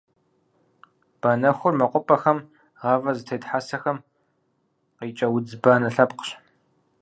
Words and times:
Банэхур 1.19 1.73
мэкъупӏэхэм, 1.79 2.37
гъавэ 2.79 3.11
зытет 3.17 3.43
хьэсэхэм 3.49 3.97
къикӏэ 4.97 5.27
удз 5.35 5.51
банэ 5.63 5.89
лъэпкъщ. 5.95 6.29